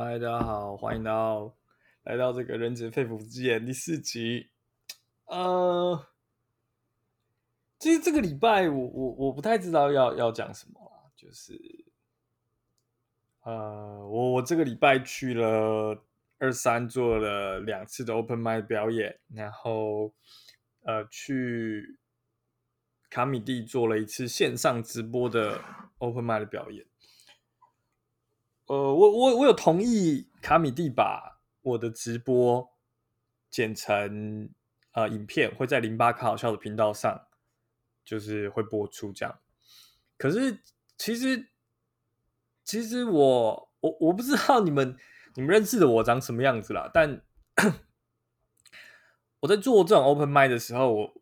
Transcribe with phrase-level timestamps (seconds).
[0.00, 1.56] 嗨，大家好，欢迎到
[2.04, 4.48] 来到这个人子肺腑之言第四集。
[5.24, 6.06] 呃，
[7.80, 11.60] 其实这个礼拜我我我不太知道要要讲什么，就是
[13.42, 16.00] 呃，我我这个礼拜去了
[16.38, 20.14] 二三做了两次的 Open Mic 表演，然后
[20.82, 21.98] 呃去
[23.10, 25.60] 卡米蒂做了一次线上直播的
[25.98, 26.86] Open Mic 的表演。
[28.68, 32.70] 呃，我我我有同意卡米蒂把我的直播
[33.48, 34.50] 剪成
[34.92, 37.26] 呃影片，会在零八卡好笑的频道上，
[38.04, 39.38] 就是会播出这样。
[40.18, 40.60] 可是
[40.98, 41.48] 其实
[42.62, 44.94] 其实我我我不知道你们
[45.34, 47.22] 你们认识的我长什么样子啦，但
[49.40, 51.14] 我在做这种 open mic 的时候，我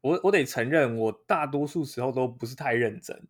[0.00, 3.28] 我我得承认，我大多数时候都不是太认真。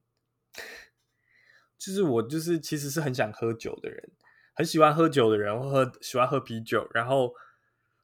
[1.80, 4.10] 就是我，就是其实是很想喝酒的人，
[4.52, 6.86] 很喜欢喝酒的人，我喝喜欢喝啤酒。
[6.92, 7.34] 然后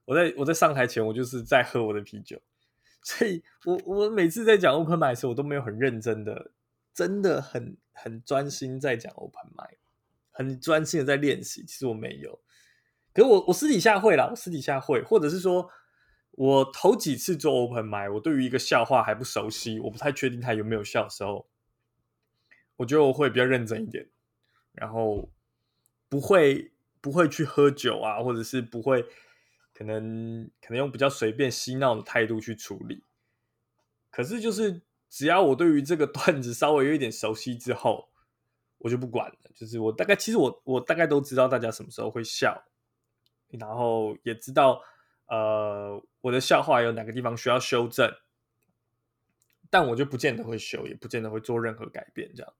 [0.06, 2.40] 我在我在上台前，我就是在喝我的啤酒。
[3.04, 6.52] 所以我我每次在讲 open m i 的时候，我都没有很认真的，
[6.94, 9.76] 真的很很专心在讲 open m i
[10.30, 11.62] 很专心的在练习。
[11.66, 12.40] 其实我没有，
[13.12, 15.70] 可是我我私底下会啦，我私底下会，或者是说
[16.30, 21.46] 我头几次做 open m i 我对于一个笑话还不熟悉，我不太确定他有没有笑的时候。
[22.76, 24.08] 我觉得我会比较认真一点，
[24.72, 25.30] 然后
[26.08, 29.04] 不会不会去喝酒啊，或者是不会
[29.72, 33.02] 可能可能用比较随便嬉闹的态度去处理。
[34.10, 38.08] 可是就是只要我对于这个段子稍微有一点熟悉之后，
[38.78, 39.36] 我就不管了。
[39.54, 42.64] 就是我大概其实我我大概都知道大家什么时候会笑，
[43.48, 44.82] 然后也知道
[45.28, 48.10] 呃我的笑话有哪个地方需要修正。
[49.76, 52.32] 但我就不见得会修，也不见得会做任何改变。
[52.34, 52.52] 这样，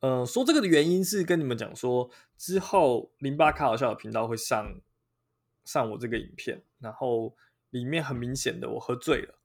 [0.00, 4.80] 呃，说这个的原因是跟你们讲说，之后零八卡好笑的频道会上
[5.64, 7.36] 上我这个影片，然后
[7.70, 9.38] 里面很明显的我喝醉了。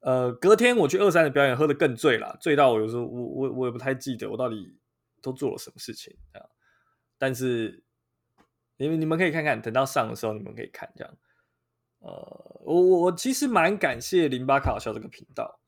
[0.00, 4.76] 呃，隔天我去二三的表演，喝得更醉了，醉到我有时候我我我也不太记得我到底
[5.20, 6.48] 都做了什么事情这样。
[7.18, 7.84] 但是
[8.78, 11.16] 你们你们可以看看，等到上的时候你们可以看这样。
[12.02, 15.60] 呃，我我我其实蛮感谢零八卡笑这个频道，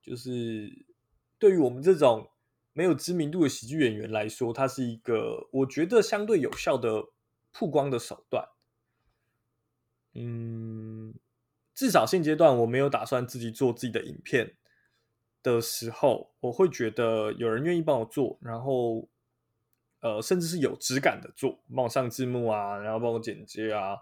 [0.00, 0.86] 就是
[1.38, 2.30] 对于我们这种
[2.72, 7.08] 没有知名度的喜剧演员来说，它是一个我觉得相对有效的
[7.52, 8.48] 曝光的手段。
[10.14, 11.14] 嗯，
[11.74, 14.56] 至少现阶段我没有打算自己做自己的影片
[15.42, 19.08] 的时候，我会觉得有人愿意帮我做，然后
[20.00, 23.98] 呃，甚至是有质感的做，帮我上字幕啊，然后帮我剪接啊。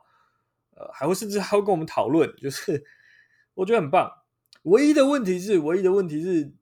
[0.92, 2.84] 还会甚至还会跟我们讨论，就是
[3.54, 4.10] 我觉得很棒。
[4.64, 6.52] 唯一的问题是，唯一的问题是，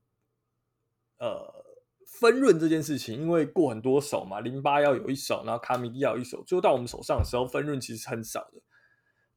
[1.18, 1.64] 呃，
[2.06, 8.62] 分润这件事情，因为过很多手嘛，零八要有一手，然后卡米地要一手，最后到我们手上的时候，分润其实很少的。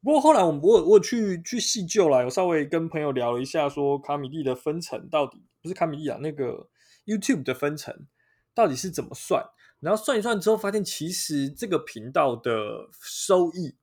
[0.04, 6.70] 不过后来我们我我去去细究了，有稍微跟朋友聊了一下，说卡米地的分成到底不是卡米地啊，那个
[7.06, 8.08] YouTube 的分成
[8.54, 9.44] 到底是怎么算？
[9.80, 13.76] 然后算一算之后，发现其实这个频道的收益。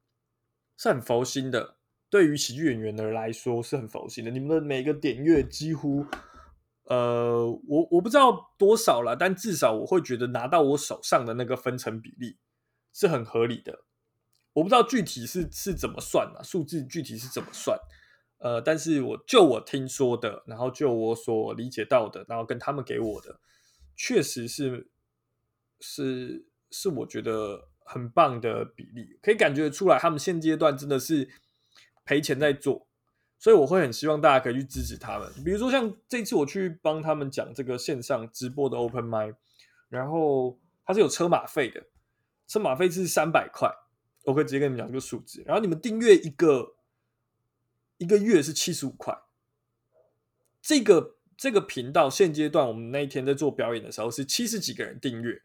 [0.78, 1.76] 是很佛心的，
[2.08, 4.30] 对于喜剧演员的来说是很佛心的。
[4.30, 6.06] 你们的每个点阅几乎，
[6.84, 12.38] 呃，我我不知道多少了，但至少我会觉得拿到我手上的那个分成比例
[12.92, 13.84] 是很合理的。
[14.52, 17.76] 我不知道具体是是怎么算的，数字具体是怎么算，
[18.38, 23.40] 呃，但是我就我听说的，然后就我所理解到的，然后跟他们给我的，
[23.96, 24.88] 确实是
[25.80, 27.67] 是是我觉得。
[27.88, 31.26] 很棒的比例，可以感觉出来，他们现阶段真的是
[32.04, 32.86] 赔钱在做，
[33.38, 35.32] 所以我会很希望大家可以去支持他们。
[35.42, 39.34] 比如说像这次我去帮他们讲这个线上直播的 Open Mic，
[39.88, 41.82] 然后它是有车马费的，
[42.46, 43.70] 车马费是三百块，
[44.24, 45.42] 我可以直接跟你们讲这个数字。
[45.46, 46.74] 然后你们订阅一个
[47.96, 49.16] 一个月是七十五块，
[50.60, 55.42] 这个这个频道现阶段我们那一天在做表演的时候是七十几个人订阅。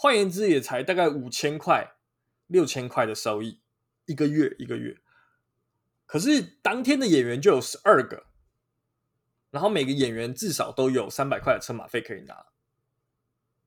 [0.00, 1.96] 换言之，也才大概五千块、
[2.46, 3.60] 六千块的收益，
[4.06, 4.96] 一个月一个月。
[6.06, 8.26] 可是当天的演员就有十二个，
[9.50, 12.46] 然后每个演员至少都有三百块的车马费可以拿，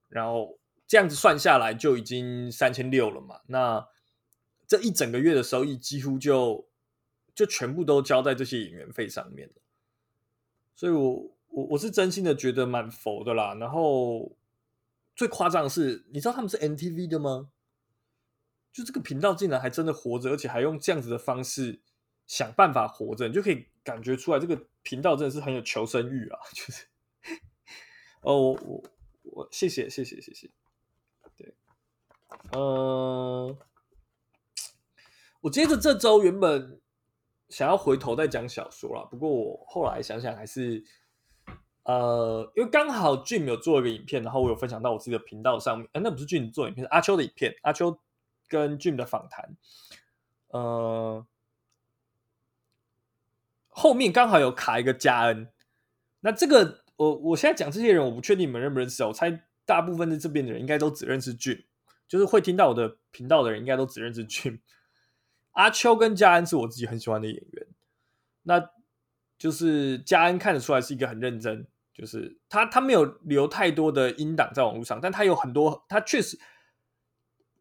[0.08, 0.58] 然后
[0.88, 3.42] 这样子算下来就已经三千六了嘛。
[3.48, 3.86] 那
[4.66, 6.66] 这一整个月的收益几乎就
[7.36, 9.56] 就全部都交在这些演员费上面了。
[10.78, 13.54] 所以我我我是真心的觉得蛮佛的啦。
[13.56, 14.38] 然后。
[15.22, 17.52] 最夸张的是，你知道他们是 MTV 的吗？
[18.74, 21.80] 就这个频道竟然还真的活着，而且还用这样子的方式
[22.26, 26.40] 想办法活着，你就可以感觉出来这个频道真的是很有求生欲啊！
[26.56, 26.88] 就是，
[28.22, 28.84] 哦，我我
[29.26, 30.50] 我谢谢谢谢谢谢，
[31.38, 31.54] 对，
[32.54, 33.56] 呃，
[35.42, 36.82] 我接着这周原本
[37.48, 40.84] 想要回头再讲小说啦，不过我后来想想还是，
[41.84, 45.88] 呃，因为刚好 Jim 有做一个影片，然后我有分享到我自己的频道上面。
[45.94, 48.00] 哎，那不是 Jim 做影片，是阿秋的影片，阿秋
[48.48, 49.58] 跟 Jim 的访谈。
[50.50, 51.26] 呃，
[53.70, 55.48] 后面刚好有卡一个加恩，
[56.20, 61.64] 那这个我我现在讲这些人，我不确定你们认不认识，我猜大部分在这边的人应该都只认识 Jim。
[62.08, 64.60] 就是会听到我的频道的人，应该都只认识 Jim。
[65.54, 67.68] 阿秋跟嘉恩是我自己很喜欢的演员。
[68.44, 68.70] 那
[69.38, 71.66] 就是嘉恩看得出来是一个很认真，
[72.02, 76.40] 就是他他没有留太多的音档在网络上，但他有很多，他确实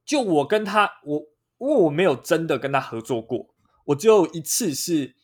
[0.04, 1.18] 就我跟他我
[1.58, 3.54] 因为我没有真的跟他合作过，
[3.84, 5.14] 我只有一次是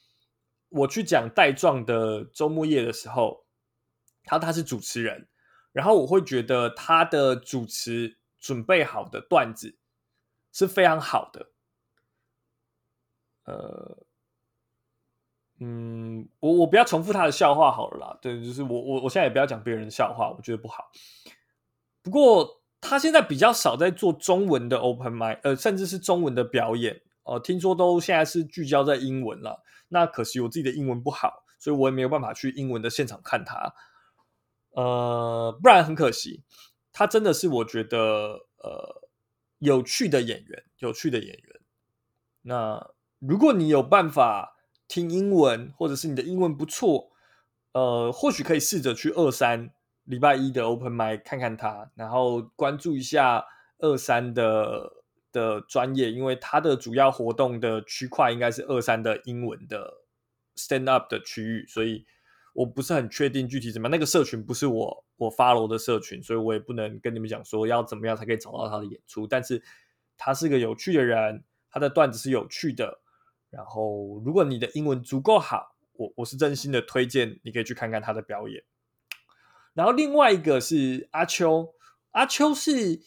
[0.68, 3.46] 我去讲带状的周末夜的时候，
[4.24, 5.26] 他他是主持人，
[5.72, 8.18] 然后我会觉得他的主持。
[8.38, 9.76] 准备好的段子
[10.52, 11.50] 是非常好的，
[13.44, 14.05] 呃，
[15.58, 20.84] 嗯，我我不要重复他的笑话好了啦，对，就是我我我现在也不要讲别人的笑话，我觉得不好。
[22.02, 29.62] 不过他现在比较少在做中文的 open mic，呃，甚至是中文的表演哦，呃，听说都现在是聚焦在英文了。
[29.88, 33.72] 那可惜我自己的英文不好，所以我也没有办法去英文的现场看他，
[34.72, 36.42] 呃，不然很可惜。
[36.92, 37.98] 他真的是我觉得
[38.58, 39.08] 呃
[39.58, 41.60] 有趣的演员，有趣的演员。
[42.42, 44.55] 那如果你有办法
[44.88, 47.10] 听英文，或者是你的英文不错，
[47.72, 49.70] 呃，或许可以试着去二三
[50.04, 53.44] 礼拜一的 Open Mic 看看他，然后关注一下
[53.78, 54.92] 二三的
[55.32, 60.02] 的专业，因为他的主要活动的区块应该是二三的英文的
[60.56, 62.06] Stand Up 的区域，所以。
[62.58, 69.26] 我不是很确定具体怎么样，那个社群不是我我 follow 的社群，所以我也不能跟你们讲说要怎么样才可以找到他的演出。
[69.26, 69.62] 但是
[70.16, 73.02] 他是个有趣的人，他的段子是有趣的。
[73.50, 78.64] 然后如果你的英文足够好，我我是真心的推荐你可以去看看他的表演。
[79.74, 81.74] 然后另外一个是阿秋，
[82.12, 83.00] 阿秋是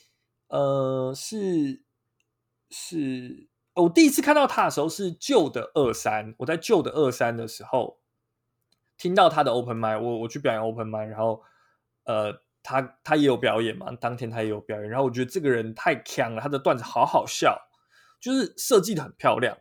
[0.47, 1.83] 呃是
[2.69, 7.99] 是我第一次看到他的时候是旧的二三，我在旧的二三的时候。
[9.01, 11.41] 听到他的 open mic，我我去表演 open mic，然后
[12.03, 17.57] 呃，他他也有表演嘛，当天他也有表演，然后我觉得这个人太强了，他的段子好好笑，
[18.19, 19.57] 就是设计的很漂亮。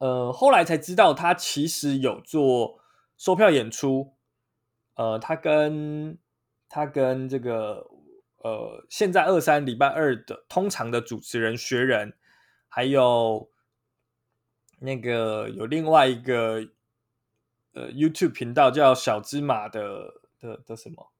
[0.00, 2.82] 呃，后来才知道他其实有做
[3.16, 4.16] 售票演出，
[4.96, 6.18] 呃，他跟
[6.68, 7.86] 他跟这个
[8.38, 12.14] 呃，现在二三礼拜二的通常的主持人学人，
[12.68, 13.50] 还有
[14.80, 16.68] 那个有另外一个。
[17.72, 21.12] 呃，YouTube 频道叫小芝麻的的的什么？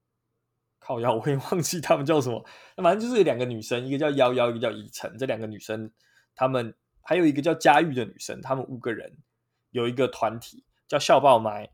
[0.80, 2.44] 靠腰，我也忘记他们叫什么。
[2.76, 5.16] 那反正就是两个女生，一个叫幺幺，一个叫以晨。
[5.16, 5.92] 这两个女生，
[6.34, 6.74] 她们
[7.10, 9.12] 还有一个叫佳玉的女生，她们五个人
[9.72, 11.68] 有一个团体叫笑爆麦。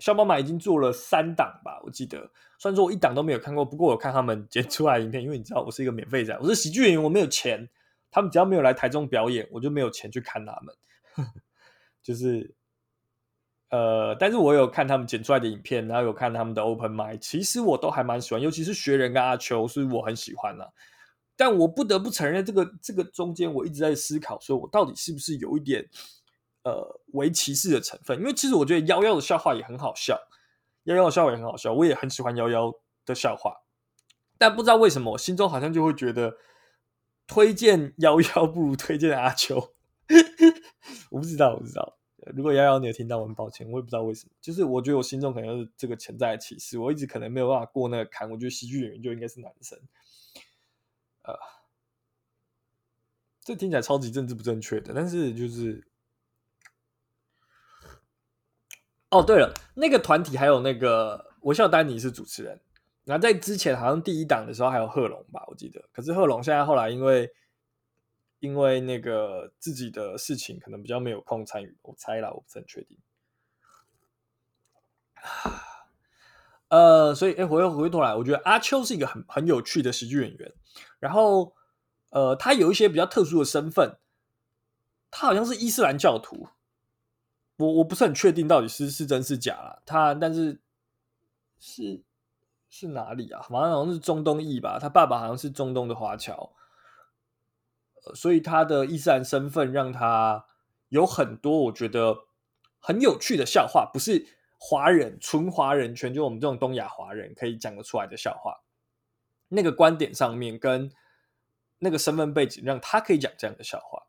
[0.00, 2.28] 笑爆麦已经做了三档吧，我记得。
[2.58, 7.68] 虽然说我一档都没有看过，不过我看他们剪出来的影片，因为你知道我是一个免费仔，我是喜剧演员，我没有钱。
[8.10, 10.74] 他们只要没有来台中表演，我就没有钱去看他们。
[12.02, 12.56] 就是。
[13.70, 20.68] 呃，但是我有看他们剪出来的影片，然后有看他们的 open 麦其实我都还蛮喜欢，尤其是学人跟阿秋，所以我很喜欢啦。
[21.38, 25.88] 但我不得不承认，这个这个中间我一直在思考，说我到底是不是有一点
[26.64, 28.18] 呃为歧视的成分？
[28.18, 30.18] 因为其实我觉得夭夭的笑话也很好笑，
[30.84, 32.76] 夭夭的笑话也很好笑，我也很喜欢夭夭
[33.06, 33.62] 的笑话，
[34.36, 36.36] 但不知道为什么，我心中好像就会觉得
[37.28, 39.74] 推荐夭夭不如推荐阿秋，
[41.12, 41.94] 我不知道，我不知道。
[42.34, 48.28] 如果夭夭你有听到，我很抱歉，我也不知道为什么，就是我觉得我心中可能是这个潜在的歧视，我一直可能没有办法过那个坎。
[48.28, 49.78] 我觉得喜剧演员就应该是男生，
[51.32, 51.38] 呃，
[53.42, 55.86] 这听起来超级政治不正确的，但是就是，
[59.10, 62.58] 哦，对了，那个团体还有那个我笑丹尼是主持人，
[63.04, 67.30] 然后在之前好像第一档的时候还有贺龙吧，我记得，可是贺龙现在后来因为。
[68.40, 72.96] 因为那个自己的事情可能比较没有空参与，我猜啦，我不是很确定。
[76.68, 80.52] 呃，所以哎，回回过头来，我觉得阿秋是一个很很有趣的喜剧演员。
[80.98, 81.54] 然后，
[82.10, 83.98] 呃，他有一些比较特殊的身份，
[85.10, 86.48] 他好像是伊斯兰教徒，
[87.56, 89.82] 我我不是很确定到底是是真是假啦。
[89.86, 90.60] 他但是
[91.58, 92.02] 是
[92.68, 93.40] 是哪里啊？
[93.40, 96.52] 好像好像是中东裔吧，他爸爸好像是中东的华侨。
[98.14, 100.46] 所以他的伊斯兰身份让他
[100.88, 102.24] 有很多我觉得
[102.78, 108.60] 很有趣的笑话，不是华人纯华人圈，就我们这种东亚华人可以讲得出来的笑话。
[109.48, 110.92] 那个观点上面跟
[111.78, 114.02] 那个身份背景，让他可以讲这样的笑话。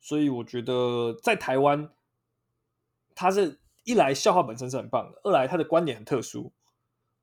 [0.00, 1.90] 所以我觉得在台湾，
[3.14, 6.52] 他是一来笑话本身是很棒的，二来他的观点很特殊，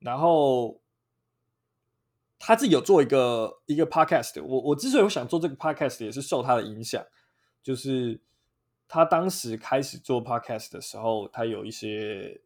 [0.00, 0.80] 然后
[2.40, 4.42] 他自己有做一个一个 podcast。
[4.42, 7.02] 我我之所以我想做这个 podcast，也是受他的影响，
[7.62, 8.20] 就是
[8.92, 12.42] 他当时开始做 podcast 的时候，他有一些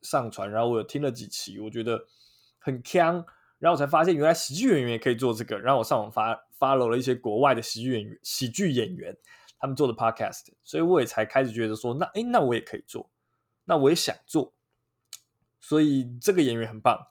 [0.00, 2.06] 上传，然后我有听了几期，我觉得
[2.60, 3.24] 很锵，
[3.58, 9.16] 然后我才发现原来喜剧演员也可以做这个，然后我上网发 follow 了一些国外的喜剧演员，喜剧演员。
[9.60, 13.10] 他们做的 podcast，所以我也才开始觉得说，那诶，那我也可以做，
[13.64, 14.54] 那我也想做，
[15.58, 17.08] 所以这个演员很棒。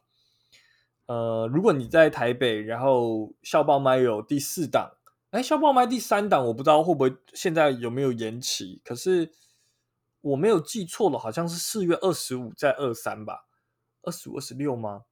[1.08, 4.97] 呃，如果你在台北，然后笑爆麦有第四档，
[5.38, 9.32] 诶，笑爆麦第三档，我不知道会不会现在有没有延期，可是
[10.22, 13.46] 我没有记错了，好像是四月二十五在二三吧，
[14.01, 15.03] 二十五、二十六吗？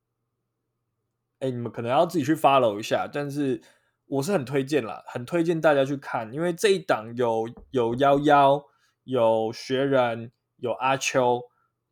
[1.39, 3.61] 诶，你们可能要自己去 follow 一下，但是。
[4.07, 8.63] 我是很推荐啦，很推荐大家去看，因为这一档有有幺幺，
[9.03, 11.41] 有学人，有阿秋，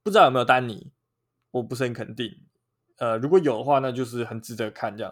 [0.04, 0.92] 不知道有没有丹尼，
[1.50, 2.30] 我不是很肯定。
[3.00, 5.12] 呃，如果有的话，那就是很值得看这样。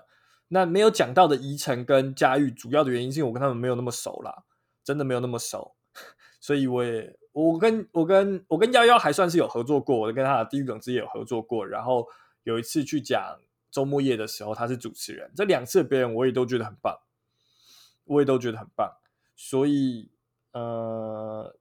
[0.51, 4.43] 那没有讲到的宜城跟嘉玉，主要的原因是我跟他们没有那么熟啦，
[4.84, 5.75] 真的没有那么熟，
[6.39, 12.08] 所以我也我跟我跟我跟幺幺还算是有合作过，我跟他的地狱梗之夜有合作过，然后
[12.43, 13.39] 有一次去讲。
[13.72, 15.31] 周末夜的时候，他是主持人。
[15.34, 17.00] 这两次的表演我也都觉得很棒，
[18.03, 18.98] 我也都觉得很棒。
[19.34, 20.12] 所以，
[20.51, 21.55] 呃，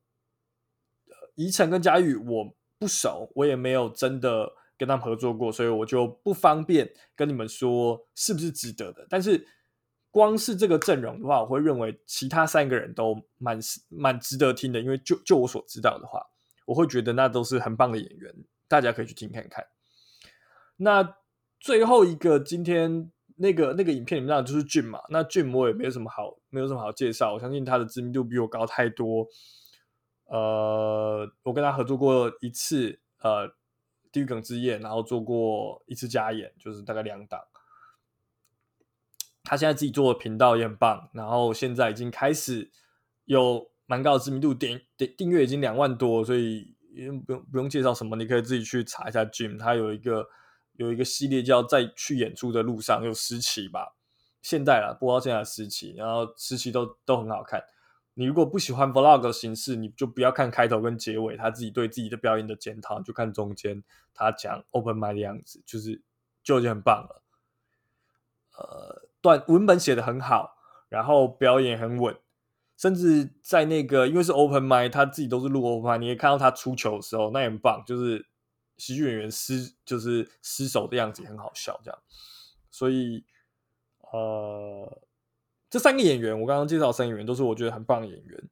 [1.36, 9.06] 宜城跟嘉玉我不熟，我也没有真的跟他们合作过，所以我就不方便跟你们说是不是值得的。
[9.08, 9.46] 但是，
[10.10, 16.20] 光是这个阵容的话，我会认为其他三个人都蛮蛮值得听的，因为就就我所知道的话，
[16.64, 18.34] 我会觉得那都是很棒的演员，
[18.66, 19.64] 大家可以去听看看。
[20.78, 21.16] 那。
[21.62, 29.26] 最后一个今天那个那个影片里面就是俊嘛，那俊我也没有什么好没有什么好介绍，我相信他的知名度比我高太多。
[30.24, 33.46] 呃，我跟他合作过一次，呃，
[34.12, 37.40] 地狱梗之夜，然后做过一次加演，就是大概两档。
[39.44, 42.70] 他现在自己做的频道也很棒，然后现在已经开始
[43.24, 46.74] 有蛮高的知名度，点点订阅已经两万多，所以
[47.24, 50.26] 不用不用介绍什么，你可以自己去查一下 Jim，他有一个。
[50.74, 53.96] 有一个系列叫在去演出的路上，有十期吧，
[54.40, 57.62] 现在了播到现在十期，然后十期都都很好看。
[58.14, 63.82] 你如果不喜欢 vlog 的形式，你就不要看开头跟结尾，他自己对自己的表演的检讨，就看中间
[64.14, 66.02] 他讲 open m i 的样子，就是
[66.42, 67.22] 就已经很棒了。
[68.58, 70.56] 呃，段文本写的很好，
[70.88, 72.16] 然后表演很稳，
[72.76, 78.26] 甚至在那个因为是 open m i 他自己都是录 open m i 你也看到他出球的时候，那也很棒，就是。
[78.80, 82.02] 喜剧演员失就是失手的样子也很好笑，这样，
[82.70, 83.26] 所以
[84.10, 85.02] 呃，
[85.70, 88.48] 这三个演员我刚刚介绍三个演员都是我觉得很棒的演员，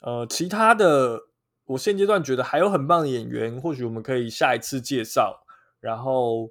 [0.00, 1.28] 呃，其他的
[1.66, 5.44] 我现阶段觉得还有很棒的演员，或许我们可以下一次介绍，
[5.80, 6.50] 然后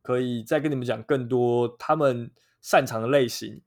[0.00, 2.30] 可以再跟你们讲更多他们
[2.62, 3.60] 擅长的类型。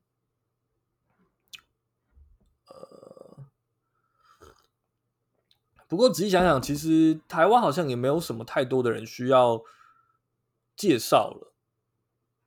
[5.88, 9.62] 不过仔细想想，其实台湾好像也没有什么太多的人需要
[10.78, 11.54] 介绍了，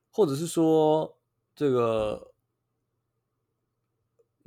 [0.09, 1.15] 或者是说，
[1.55, 2.31] 这个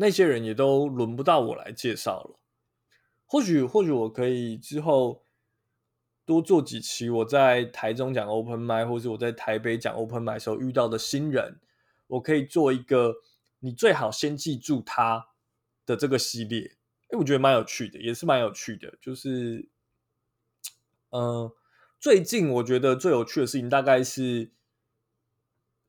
[0.00, 2.38] 那些人也都轮不到我来介绍了。
[3.26, 5.25] 或许，或许我可以之后
[6.25, 11.59] 多做几期我在台中讲 Open m i 或者我在台北讲 Open m i 时候遇到的新人，
[12.07, 13.17] 我可以做一个
[13.59, 15.28] 你最好先记住他
[15.85, 16.76] 的这个系列。
[17.09, 18.95] 哎，我觉得蛮有趣的，也是蛮有趣的。
[19.00, 19.69] 就是，
[21.11, 21.50] 嗯、
[21.99, 24.52] 最近我觉得最有趣的事情，大概是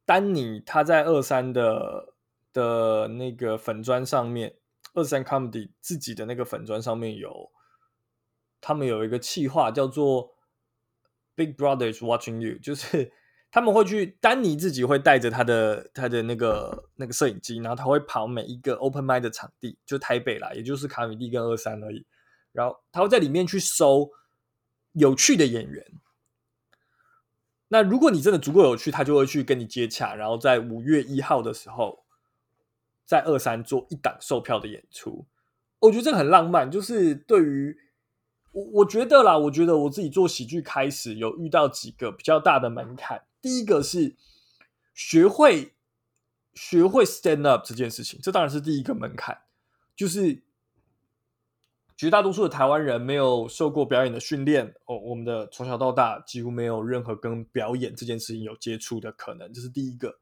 [0.04, 2.16] 丹尼他在二三的
[2.54, 4.56] 的那个粉砖上面，
[4.94, 7.52] 二三 comedy 自己的那个粉砖上面有，
[8.62, 10.36] 他们有一个企划叫做
[11.36, 13.12] Big Brothers watching you，就是。
[13.52, 22.06] 他们会去，丹尼自己会带着他的他的那个那个摄影机，然后他会跑每一个 open mic 的场地，就台北啦，也就是卡米蒂跟二三而已。
[22.52, 24.12] 然后他会在里面去搜
[24.92, 25.84] 有趣的演员。
[27.70, 32.06] 那如果你真的足够有趣，他就会去跟你接洽，然后在五月一号的时候，
[33.10, 35.26] 在二三做一档售票的演出。
[35.80, 37.76] 我觉得这个很浪漫，就是对于。
[38.52, 43.24] 我我觉得啦，我觉得我自己做喜剧开始有遇到几个比较大的门槛。
[43.40, 44.16] 第一个是
[44.92, 45.76] 学会
[46.56, 49.42] 学会 stand up 这件事情，这当然是第一个门槛。
[49.96, 50.42] 就是
[51.96, 60.18] 绝大多数的台湾人没有受过表演的训练，哦，我们的从小到大几乎没有任何跟表演这件事情有接触的可能，这是第一个。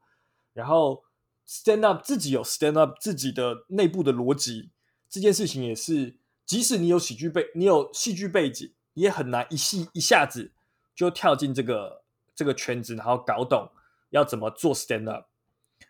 [0.52, 1.02] 然后
[1.48, 4.70] stand up 自己有 stand up 自己的内部的逻辑，
[5.08, 10.52] 这件事情也是，即使你有喜剧背，你有戏剧背景，也很难一戏一下子
[10.94, 12.02] 就跳进这个
[12.34, 13.70] 这个圈子，然后搞懂
[14.10, 15.28] 要怎么做 stand up。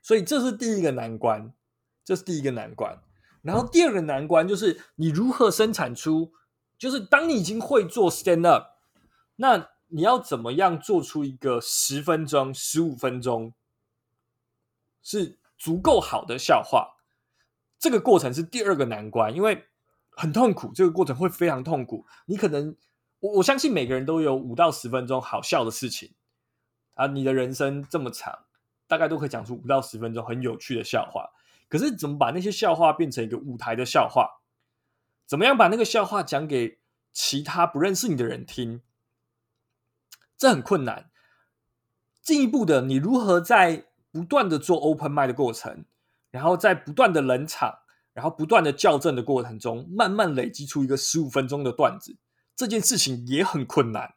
[0.00, 1.52] 所以这是第一个难关，
[2.04, 3.02] 这是第一个难关。
[3.42, 6.32] 然后第二个难关就是你如何生产出，
[6.78, 8.76] 就是当你已经会做 stand up，
[9.36, 13.54] 那你要怎么样做出一个十分钟、十五分钟
[15.02, 16.94] 是足够好的笑话？
[17.78, 19.66] 这个过程是第二个难关，因为
[20.10, 22.06] 很痛苦，这个过程会非常痛苦。
[22.26, 22.76] 你可能，
[23.20, 26.14] 我我相信每个人都有五到十分钟好笑的事情
[26.94, 28.46] 啊，你的人生这么长，
[28.86, 31.30] 大概都可以讲出五到十分钟很有趣的笑话。
[31.68, 34.40] 可是怎么把那些笑话变成一个舞台的笑话？
[35.26, 36.78] 怎么样把那个笑话讲给
[37.12, 38.80] 其他不认识你的人听？
[40.38, 41.10] 这很困难。
[42.22, 45.84] 进一步的，你如何在不断的做 open mic 的过程，
[46.30, 47.78] 然后在不断的冷场，
[48.12, 52.16] 然后不断的校正的过程中，慢慢累积出一个十五分钟的段子，
[52.56, 54.14] 这件事情也很困难，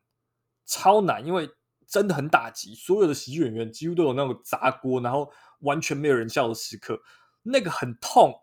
[0.65, 1.49] 超难，因为
[1.87, 2.73] 真的很打击。
[2.73, 7.01] 所有的喜剧演员几乎都有那种砸锅，然后完全没有人笑的时刻，
[7.43, 8.41] 那个很痛，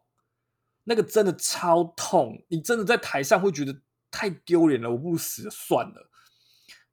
[0.85, 6.08] 那个真的超痛，你真的在台上会觉得太丢脸了，我不如死了算了。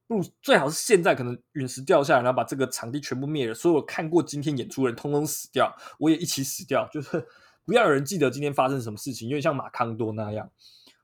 [0.06, 6.88] 不如最好是现在可能陨石掉下来，然后把这个场地全部灭了，所有看过今天演出的人通通死掉，我也一起死掉。
[6.92, 7.26] 就是
[7.64, 10.50] 不要有人记得今天发生什么事情，因为像马康多那样，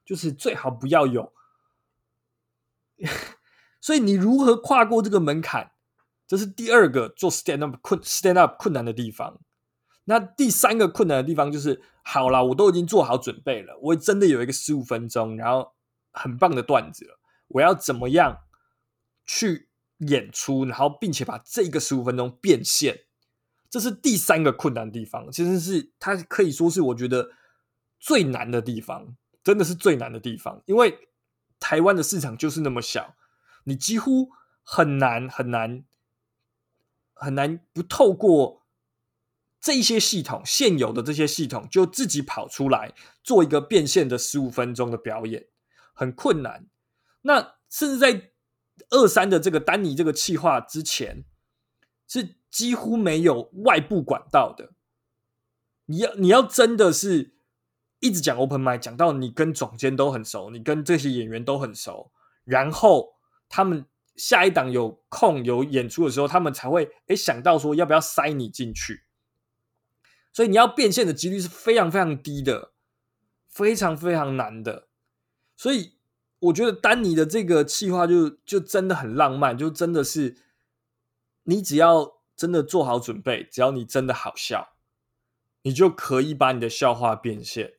[0.05, 1.33] 就是最好不要有。
[3.81, 5.73] 所以你如何跨过这个门槛，
[6.29, 9.41] 这是第二个做 stand up 困 stand up 困难的地方。
[10.05, 15.73] 那第三个困难的地方就是，好啦，我都已经做好准备了，我真的有一个十五分钟，然后
[16.13, 17.19] 很棒的段子了，
[17.49, 18.39] 我要怎么样？
[19.25, 23.05] 去演出，然后并且把这个十五分钟变现，
[23.71, 25.31] 这是第三个困难的地方。
[25.31, 27.31] 其实是它可以说是我觉得
[28.01, 30.63] 最难的地方，真的是最难的地方。
[30.67, 31.09] 因为
[31.61, 33.15] 台湾的市场就是那么小，
[33.65, 34.31] 你几乎
[34.63, 35.85] 很难很难
[37.15, 38.67] 很难不透过
[39.61, 45.47] 这一些系统现有的这些系统，就自己跑出来做一个变现的十五分钟的表演，
[45.95, 46.67] 很困难。
[47.21, 48.32] 那甚至在
[48.93, 51.25] 二三的这个丹尼这个企划之前
[52.07, 54.75] 是几乎没有外部管道的。
[55.87, 57.35] 你要你要真的是
[58.01, 62.13] 一直讲 open mic，讲到你跟总监都很熟，你跟这些演员都很熟，
[62.45, 63.15] 然后
[63.49, 69.05] 他们下一档有空有演出的时候，他们才会诶想到说要不要塞你进去。
[70.35, 72.73] 所以你要变现的几率是非常非常低的，
[73.49, 74.89] 非常非常难的。
[75.57, 75.95] 所以。
[76.43, 80.37] 我觉得丹尼的这个企划就就真的很浪漫，就真的是
[81.45, 84.75] 你只要真的做好准备，只要你真的好笑，
[85.63, 87.75] 你就可以把你的笑话变现。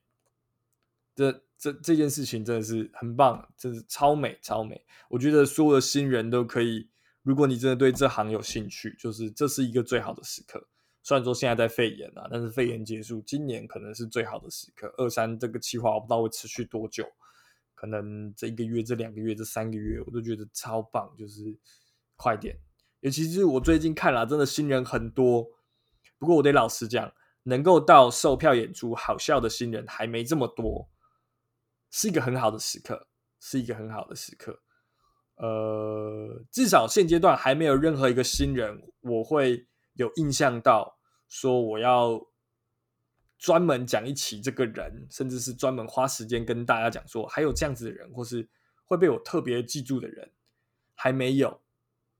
[1.13, 4.85] 这这这件事情真的是很棒，真是超美超美。
[5.09, 6.89] 我觉得所有的新人都可以，
[7.21, 10.67] 如果你真的对这行有兴趣，就是这是一个最好的时刻。
[11.03, 14.93] 虽然说现在在肺炎啊，但是肺炎结束，今年可能是最好的时刻。
[14.97, 17.05] 二三这个企划我不知道会持续多久。
[17.83, 21.53] 可能这一个月、这两个月、这三个月，我都觉得超棒，就是
[22.15, 22.57] 快点。
[23.01, 25.45] 尤其是我最近看了，真的新人很多。
[26.17, 30.89] 不过我得老实讲，能够到售票演出好笑的新人还没这么多，
[31.91, 33.09] 是一个很好的时刻，
[33.41, 34.61] 是一个很好的时刻。
[35.35, 42.25] 呃，至少现阶段还没有任何一个新人我会有印象到说我要。
[43.43, 48.47] 专门讲一期这个人，甚至是专门花时间跟大家讲说，还有这样子的人，或是
[48.85, 50.31] 会被我特别记住的人，
[50.95, 51.59] 还没有，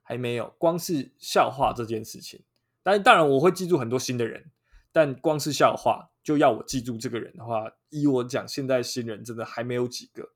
[0.02, 0.54] 还没有。
[0.58, 2.42] 光是笑话这件事情，
[2.84, 4.52] 但当然我会记住很多新的人，
[4.92, 10.34] 但光是笑话就要我记住这个人的话，依我讲，现在新人真的还没有几个，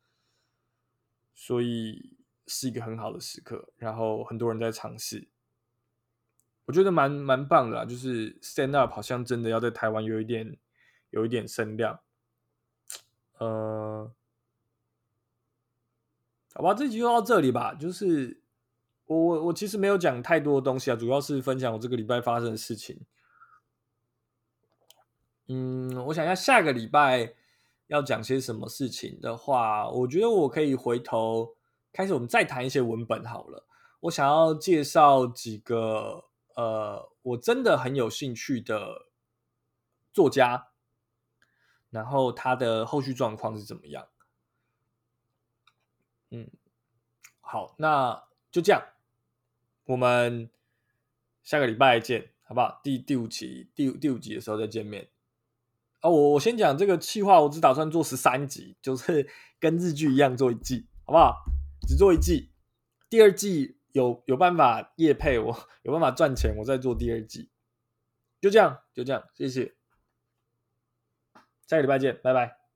[1.36, 3.74] 所以是一个很好的时刻。
[3.76, 5.28] 然后很多人在尝试，
[6.64, 10.58] 我觉得蛮蛮棒的啦，就是 stand up 好像真的要在台湾有一点。
[11.18, 12.00] 有一点声量，
[13.40, 14.12] 呃，
[16.54, 17.74] 好吧，这集就到这里吧。
[17.74, 18.42] 就是
[19.06, 23.02] 我我我其实没有讲太多的东西啊，主要是分享我这个礼拜发生的事情。
[25.48, 27.34] 嗯，我想一下下个礼拜
[27.88, 31.56] 要讲些什么事情的话，我觉得我可以回头
[31.92, 33.66] 开始，我们再谈一些文本好了。
[34.02, 36.26] 我想要介绍几个
[36.56, 39.08] 呃，我真的很有兴趣的
[40.14, 40.68] 作家。
[41.90, 44.08] 然后他的后续状况是怎么样？
[46.32, 46.50] 嗯，
[47.42, 48.84] 好，那就这样，
[49.86, 50.50] 我们
[51.44, 52.32] 下个礼拜见。
[52.50, 52.80] 好不好？
[52.82, 55.10] 第第五期第第五集的时候再见面。
[56.00, 61.44] 啊，我我先讲这个计划，我只打算做十三集，就是跟日剧一样做一季，好不好？
[61.86, 62.50] 只做一季，
[63.10, 67.50] 第二季有有办法业配我，有办法赚钱，我再做第二季。
[68.40, 69.76] 就这样，就这样，谢谢。
[71.68, 72.67] 下个礼拜见，拜拜。